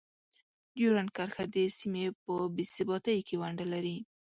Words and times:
ډیورنډ 0.77 1.09
کرښه 1.15 1.43
د 1.53 1.55
سیمې 1.77 2.05
په 2.23 2.33
بې 2.55 2.63
ثباتۍ 2.75 3.19
کې 3.27 3.35
ونډه 3.41 3.65
لري. 3.73 3.97